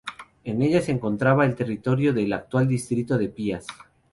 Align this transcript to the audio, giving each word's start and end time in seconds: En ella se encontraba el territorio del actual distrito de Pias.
En 0.45 0.63
ella 0.63 0.81
se 0.81 0.91
encontraba 0.91 1.45
el 1.45 1.53
territorio 1.55 2.11
del 2.11 2.33
actual 2.33 2.67
distrito 2.67 3.19
de 3.19 3.29
Pias. 3.29 3.67